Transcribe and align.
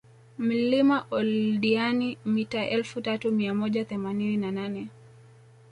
Mlima 0.37 0.97
Oldeani 1.17 2.09
mita 2.25 2.65
elfu 2.77 3.01
tatu 3.01 3.31
mia 3.31 3.53
moja 3.53 3.85
themanini 3.85 4.37
na 4.37 4.51
nane 4.51 4.87